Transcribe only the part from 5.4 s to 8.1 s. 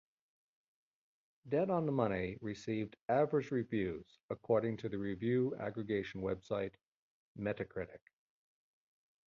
aggregation website Metacritic.